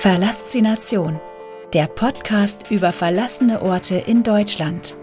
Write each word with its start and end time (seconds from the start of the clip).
Verlassination, 0.00 1.20
der 1.74 1.86
Podcast 1.86 2.70
über 2.70 2.90
verlassene 2.90 3.60
Orte 3.60 3.96
in 3.96 4.22
Deutschland. 4.22 4.96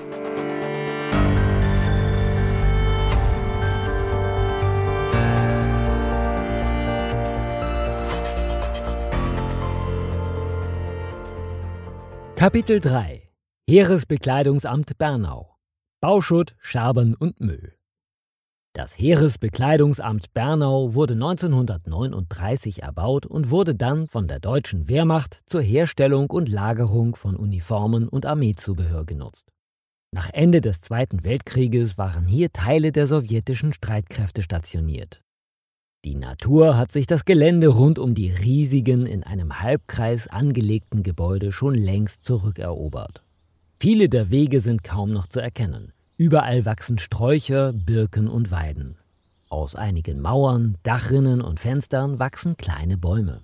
Kapitel 12.35 12.79
3 12.79 13.29
Heeresbekleidungsamt 13.69 14.97
Bernau. 14.97 15.59
Bauschutt, 16.01 16.55
Scherben 16.59 17.13
und 17.13 17.39
Müll 17.39 17.76
das 18.77 18.95
Heeresbekleidungsamt 18.99 20.35
Bernau 20.35 20.93
wurde 20.93 21.15
1939 21.15 22.83
erbaut 22.83 23.25
und 23.25 23.49
wurde 23.49 23.73
dann 23.73 24.07
von 24.07 24.27
der 24.27 24.39
deutschen 24.39 24.87
Wehrmacht 24.87 25.41
zur 25.47 25.61
Herstellung 25.61 26.29
und 26.29 26.47
Lagerung 26.47 27.15
von 27.15 27.35
Uniformen 27.35 28.07
und 28.07 28.27
Armeezubehör 28.27 29.03
genutzt. 29.03 29.51
Nach 30.13 30.29
Ende 30.31 30.61
des 30.61 30.79
Zweiten 30.81 31.23
Weltkrieges 31.23 31.97
waren 31.97 32.27
hier 32.27 32.53
Teile 32.53 32.91
der 32.91 33.07
sowjetischen 33.07 33.73
Streitkräfte 33.73 34.43
stationiert. 34.43 35.21
Die 36.05 36.13
Natur 36.13 36.77
hat 36.77 36.91
sich 36.91 37.07
das 37.07 37.25
Gelände 37.25 37.69
rund 37.69 37.97
um 37.97 38.13
die 38.13 38.29
riesigen, 38.29 39.07
in 39.07 39.23
einem 39.23 39.59
Halbkreis 39.59 40.27
angelegten 40.27 41.01
Gebäude 41.01 41.51
schon 41.51 41.73
längst 41.73 42.25
zurückerobert. 42.25 43.23
Viele 43.79 44.07
der 44.07 44.29
Wege 44.29 44.59
sind 44.59 44.83
kaum 44.83 45.11
noch 45.11 45.25
zu 45.25 45.39
erkennen. 45.39 45.93
Überall 46.19 46.65
wachsen 46.65 46.97
Sträucher, 46.97 47.73
Birken 47.73 48.27
und 48.27 48.49
Weiden. 48.49 48.97
Aus 49.49 49.75
einigen 49.75 50.19
Mauern, 50.19 50.75
Dachrinnen 50.81 51.41
und 51.41 51.59
Fenstern 51.59 52.17
wachsen 52.17 52.57
kleine 52.57 52.97
Bäume. 52.97 53.41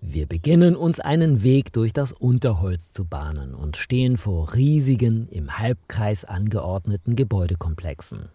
Wir 0.00 0.26
beginnen 0.26 0.74
uns 0.74 0.98
einen 0.98 1.44
Weg 1.44 1.72
durch 1.72 1.92
das 1.92 2.10
Unterholz 2.10 2.90
zu 2.90 3.04
bahnen 3.04 3.54
und 3.54 3.76
stehen 3.76 4.16
vor 4.16 4.54
riesigen, 4.54 5.28
im 5.28 5.56
Halbkreis 5.56 6.24
angeordneten 6.24 7.14
Gebäudekomplexen. 7.14 8.30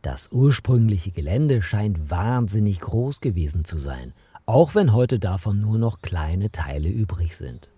Das 0.00 0.32
ursprüngliche 0.32 1.10
Gelände 1.10 1.60
scheint 1.60 2.10
wahnsinnig 2.10 2.80
groß 2.80 3.20
gewesen 3.20 3.66
zu 3.66 3.76
sein, 3.76 4.14
auch 4.46 4.74
wenn 4.74 4.94
heute 4.94 5.18
davon 5.18 5.60
nur 5.60 5.76
noch 5.76 6.00
kleine 6.00 6.50
Teile 6.50 6.88
übrig 6.88 7.36
sind. 7.36 7.68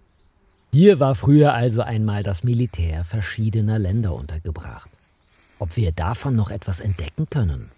Hier 0.71 1.01
war 1.01 1.15
früher 1.15 1.55
also 1.55 1.81
einmal 1.81 2.23
das 2.23 2.45
Militär 2.45 3.05
verschiedener 3.05 3.79
Länder 3.79 4.15
untergebracht. 4.15 4.91
Ob 5.59 5.77
wir 5.77 5.93
davon 5.93 6.37
noch 6.37 6.51
etwas 6.51 6.81
entdecken 6.81 7.27
können? 7.31 7.71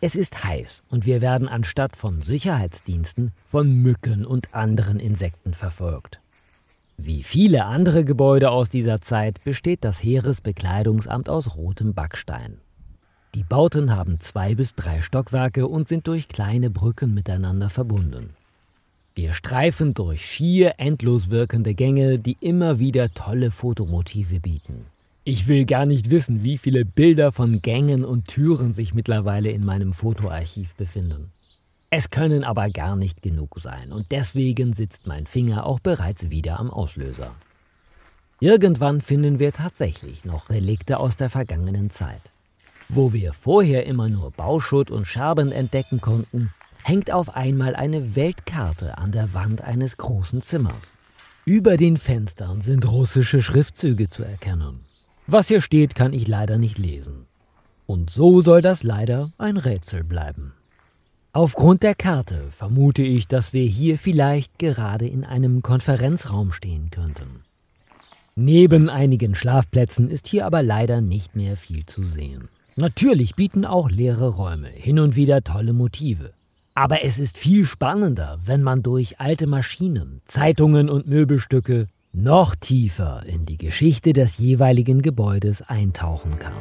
Es 0.00 0.14
ist 0.14 0.44
heiß 0.44 0.82
und 0.90 1.06
wir 1.06 1.20
werden 1.20 1.48
anstatt 1.48 1.96
von 1.96 2.22
Sicherheitsdiensten 2.22 3.32
von 3.46 3.72
Mücken 3.72 4.26
und 4.26 4.54
anderen 4.54 5.00
Insekten 5.00 5.54
verfolgt. 5.54 6.20
Wie 6.98 7.22
viele 7.22 7.64
andere 7.64 8.04
Gebäude 8.04 8.50
aus 8.50 8.68
dieser 8.68 9.00
Zeit 9.00 9.42
besteht 9.44 9.82
das 9.82 10.02
Heeresbekleidungsamt 10.02 11.28
aus 11.30 11.56
rotem 11.56 11.94
Backstein. 11.94 12.58
Die 13.34 13.42
Bauten 13.42 13.96
haben 13.96 14.20
zwei 14.20 14.54
bis 14.54 14.74
drei 14.74 15.00
Stockwerke 15.00 15.66
und 15.66 15.88
sind 15.88 16.06
durch 16.06 16.28
kleine 16.28 16.68
Brücken 16.68 17.14
miteinander 17.14 17.70
verbunden. 17.70 18.34
Wir 19.14 19.34
streifen 19.34 19.92
durch 19.92 20.24
schier 20.24 20.74
endlos 20.78 21.28
wirkende 21.28 21.74
Gänge, 21.74 22.18
die 22.18 22.38
immer 22.40 22.78
wieder 22.78 23.12
tolle 23.12 23.50
Fotomotive 23.50 24.40
bieten. 24.40 24.86
Ich 25.24 25.48
will 25.48 25.66
gar 25.66 25.84
nicht 25.84 26.10
wissen, 26.10 26.42
wie 26.42 26.56
viele 26.56 26.84
Bilder 26.84 27.30
von 27.30 27.60
Gängen 27.60 28.04
und 28.04 28.26
Türen 28.26 28.72
sich 28.72 28.94
mittlerweile 28.94 29.50
in 29.50 29.64
meinem 29.64 29.92
Fotoarchiv 29.92 30.74
befinden. 30.74 31.30
Es 31.90 32.08
können 32.08 32.42
aber 32.42 32.70
gar 32.70 32.96
nicht 32.96 33.20
genug 33.20 33.60
sein 33.60 33.92
und 33.92 34.06
deswegen 34.12 34.72
sitzt 34.72 35.06
mein 35.06 35.26
Finger 35.26 35.66
auch 35.66 35.78
bereits 35.78 36.30
wieder 36.30 36.58
am 36.58 36.70
Auslöser. 36.70 37.34
Irgendwann 38.40 39.02
finden 39.02 39.38
wir 39.38 39.52
tatsächlich 39.52 40.24
noch 40.24 40.48
Relikte 40.48 40.98
aus 40.98 41.18
der 41.18 41.28
vergangenen 41.28 41.90
Zeit. 41.90 42.22
Wo 42.88 43.12
wir 43.12 43.34
vorher 43.34 43.84
immer 43.84 44.08
nur 44.08 44.30
Bauschutt 44.30 44.90
und 44.90 45.06
Scherben 45.06 45.52
entdecken 45.52 46.00
konnten, 46.00 46.50
hängt 46.82 47.10
auf 47.10 47.34
einmal 47.36 47.74
eine 47.74 48.16
Weltkarte 48.16 48.98
an 48.98 49.12
der 49.12 49.34
Wand 49.34 49.62
eines 49.62 49.96
großen 49.96 50.42
Zimmers. 50.42 50.96
Über 51.44 51.76
den 51.76 51.96
Fenstern 51.96 52.60
sind 52.60 52.90
russische 52.90 53.42
Schriftzüge 53.42 54.08
zu 54.08 54.22
erkennen. 54.22 54.80
Was 55.26 55.48
hier 55.48 55.60
steht, 55.60 55.94
kann 55.94 56.12
ich 56.12 56.28
leider 56.28 56.58
nicht 56.58 56.78
lesen. 56.78 57.26
Und 57.86 58.10
so 58.10 58.40
soll 58.40 58.62
das 58.62 58.82
leider 58.82 59.32
ein 59.38 59.56
Rätsel 59.56 60.04
bleiben. 60.04 60.52
Aufgrund 61.32 61.82
der 61.82 61.94
Karte 61.94 62.44
vermute 62.50 63.02
ich, 63.02 63.26
dass 63.26 63.52
wir 63.52 63.64
hier 63.64 63.98
vielleicht 63.98 64.58
gerade 64.58 65.06
in 65.06 65.24
einem 65.24 65.62
Konferenzraum 65.62 66.52
stehen 66.52 66.90
könnten. 66.90 67.42
Neben 68.34 68.88
einigen 68.88 69.34
Schlafplätzen 69.34 70.10
ist 70.10 70.28
hier 70.28 70.46
aber 70.46 70.62
leider 70.62 71.00
nicht 71.00 71.34
mehr 71.34 71.56
viel 71.56 71.86
zu 71.86 72.04
sehen. 72.04 72.48
Natürlich 72.76 73.34
bieten 73.34 73.64
auch 73.64 73.90
leere 73.90 74.28
Räume 74.28 74.68
hin 74.68 74.98
und 74.98 75.16
wieder 75.16 75.42
tolle 75.42 75.72
Motive. 75.72 76.32
Aber 76.74 77.04
es 77.04 77.18
ist 77.18 77.36
viel 77.36 77.66
spannender, 77.66 78.38
wenn 78.44 78.62
man 78.62 78.82
durch 78.82 79.20
alte 79.20 79.46
Maschinen, 79.46 80.22
Zeitungen 80.24 80.88
und 80.88 81.06
Möbelstücke 81.06 81.86
noch 82.12 82.54
tiefer 82.54 83.24
in 83.26 83.44
die 83.44 83.58
Geschichte 83.58 84.12
des 84.12 84.38
jeweiligen 84.38 85.02
Gebäudes 85.02 85.62
eintauchen 85.62 86.38
kann. 86.38 86.52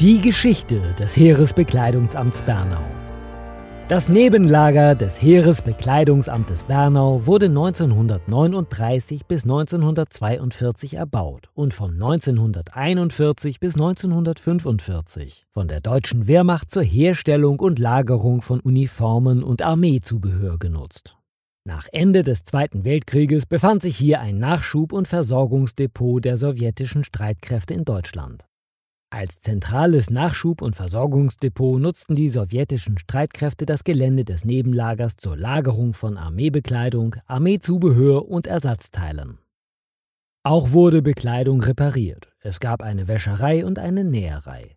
Die 0.00 0.20
Geschichte 0.22 0.94
des 0.98 1.14
Heeresbekleidungsamts 1.16 2.40
Bernau 2.42 2.84
das 3.90 4.08
Nebenlager 4.08 4.94
des 4.94 5.20
Heeresbekleidungsamtes 5.20 6.62
Bernau 6.62 7.26
wurde 7.26 7.46
1939 7.46 9.26
bis 9.26 9.42
1942 9.42 10.94
erbaut 10.94 11.48
und 11.54 11.74
von 11.74 11.94
1941 11.94 13.58
bis 13.58 13.74
1945 13.74 15.44
von 15.50 15.66
der 15.66 15.80
deutschen 15.80 16.28
Wehrmacht 16.28 16.70
zur 16.70 16.84
Herstellung 16.84 17.58
und 17.58 17.80
Lagerung 17.80 18.42
von 18.42 18.60
Uniformen 18.60 19.42
und 19.42 19.60
Armeezubehör 19.60 20.58
genutzt. 20.60 21.16
Nach 21.64 21.88
Ende 21.90 22.22
des 22.22 22.44
Zweiten 22.44 22.84
Weltkrieges 22.84 23.44
befand 23.44 23.82
sich 23.82 23.96
hier 23.96 24.20
ein 24.20 24.38
Nachschub- 24.38 24.92
und 24.92 25.08
Versorgungsdepot 25.08 26.24
der 26.24 26.36
sowjetischen 26.36 27.02
Streitkräfte 27.02 27.74
in 27.74 27.84
Deutschland. 27.84 28.44
Als 29.12 29.40
zentrales 29.40 30.08
Nachschub- 30.08 30.62
und 30.62 30.76
Versorgungsdepot 30.76 31.80
nutzten 31.80 32.14
die 32.14 32.28
sowjetischen 32.28 32.96
Streitkräfte 32.96 33.66
das 33.66 33.82
Gelände 33.82 34.24
des 34.24 34.44
Nebenlagers 34.44 35.16
zur 35.16 35.36
Lagerung 35.36 35.94
von 35.94 36.16
Armeebekleidung, 36.16 37.16
Armeezubehör 37.26 38.28
und 38.28 38.46
Ersatzteilen. 38.46 39.38
Auch 40.44 40.70
wurde 40.70 41.02
Bekleidung 41.02 41.60
repariert. 41.60 42.32
Es 42.38 42.60
gab 42.60 42.82
eine 42.82 43.08
Wäscherei 43.08 43.66
und 43.66 43.80
eine 43.80 44.04
Näherei. 44.04 44.76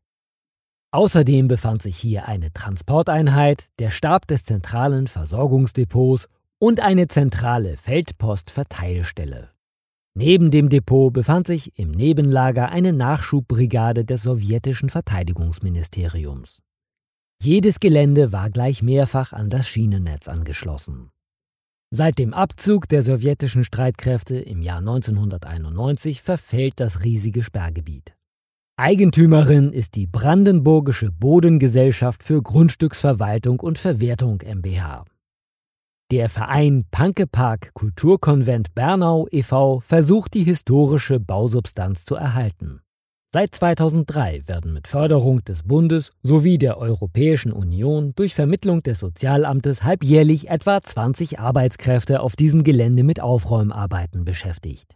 Außerdem 0.92 1.48
befand 1.48 1.84
sich 1.84 1.96
hier 1.96 2.28
eine 2.28 2.52
Transporteinheit, 2.52 3.70
der 3.78 3.92
Stab 3.92 4.28
des 4.28 4.44
zentralen 4.44 5.08
Versorgungsdepots 5.08 6.28
und 6.58 6.80
eine 6.80 7.08
zentrale 7.08 7.78
Feldpostverteilstelle. 7.78 9.52
Neben 10.16 10.52
dem 10.52 10.70
Depot 10.70 11.12
befand 11.12 11.48
sich 11.48 11.78
im 11.80 11.90
Nebenlager 11.90 12.70
eine 12.70 12.94
Nachschubbrigade 12.94 14.06
des 14.06 14.22
sowjetischen 14.24 14.90
Verteidigungsministeriums. 14.90 16.62
Jedes 17.42 17.80
Gelände 17.80 18.32
war 18.32 18.52
gleich 18.52 18.84
mehrfach 18.84 19.34
an 19.34 19.50
das 19.50 19.68
Schienennetz 19.68 20.28
angeschlossen. 20.28 21.10
Seit 21.90 22.20
dem 22.20 22.34
Abzug 22.34 22.88
der 22.88 23.04
sowjetischen 23.04 23.64
Streitkräfte 23.64 24.38
im 24.38 24.62
Jahr 24.62 24.80
1991 24.80 26.22
verfällt 26.22 26.76
das 26.78 27.04
riesige 27.04 27.44
Sperrgebiet. 27.44 28.16
Eigentümerin 28.78 29.72
ist 29.72 29.96
die 29.96 30.08
Brandenburgische 30.08 31.12
Bodengesellschaft 31.12 32.24
für 32.24 32.42
Grundstücksverwaltung 32.42 33.60
und 33.60 33.78
Verwertung 33.78 34.42
MBH. 34.42 35.06
Der 36.14 36.30
Verein 36.30 36.86
Pankepark 36.92 37.74
Kulturkonvent 37.74 38.76
Bernau 38.76 39.28
e.V. 39.32 39.80
versucht 39.80 40.36
die 40.36 40.44
historische 40.44 41.20
Bausubstanz 41.20 42.06
zu 42.06 42.14
erhalten. 42.14 42.82
Seit 43.34 43.56
2003 43.56 44.48
werden 44.48 44.74
mit 44.74 44.88
Förderung 44.88 45.44
des 45.44 45.64
Bundes 45.64 46.12
sowie 46.22 46.60
der 46.60 46.78
Europäischen 46.78 47.52
Union 47.52 48.14
durch 48.16 48.36
Vermittlung 48.36 48.84
des 48.84 49.00
Sozialamtes 49.00 49.84
halbjährlich 49.84 50.50
etwa 50.50 50.84
20 50.84 51.40
Arbeitskräfte 51.40 52.20
auf 52.20 52.36
diesem 52.36 52.64
Gelände 52.64 53.02
mit 53.02 53.20
Aufräumarbeiten 53.20 54.24
beschäftigt. 54.24 54.96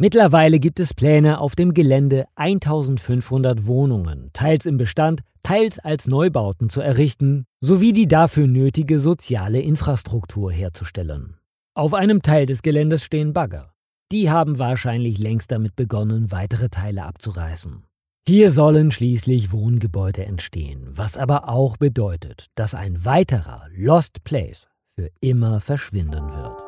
Mittlerweile 0.00 0.60
gibt 0.60 0.78
es 0.78 0.94
Pläne, 0.94 1.40
auf 1.40 1.56
dem 1.56 1.74
Gelände 1.74 2.26
1500 2.36 3.66
Wohnungen, 3.66 4.30
teils 4.32 4.64
im 4.64 4.78
Bestand, 4.78 5.22
teils 5.42 5.80
als 5.80 6.06
Neubauten 6.06 6.70
zu 6.70 6.80
errichten, 6.80 7.46
sowie 7.60 7.92
die 7.92 8.06
dafür 8.06 8.46
nötige 8.46 9.00
soziale 9.00 9.60
Infrastruktur 9.60 10.52
herzustellen. 10.52 11.36
Auf 11.74 11.94
einem 11.94 12.22
Teil 12.22 12.46
des 12.46 12.62
Geländes 12.62 13.02
stehen 13.02 13.32
Bagger. 13.32 13.72
Die 14.12 14.30
haben 14.30 14.60
wahrscheinlich 14.60 15.18
längst 15.18 15.50
damit 15.50 15.74
begonnen, 15.74 16.30
weitere 16.30 16.68
Teile 16.68 17.02
abzureißen. 17.02 17.82
Hier 18.28 18.52
sollen 18.52 18.92
schließlich 18.92 19.50
Wohngebäude 19.50 20.24
entstehen, 20.24 20.90
was 20.92 21.16
aber 21.16 21.48
auch 21.48 21.76
bedeutet, 21.76 22.46
dass 22.54 22.74
ein 22.74 23.04
weiterer 23.04 23.66
Lost 23.74 24.22
Place 24.22 24.68
für 24.96 25.10
immer 25.20 25.60
verschwinden 25.60 26.32
wird. 26.32 26.67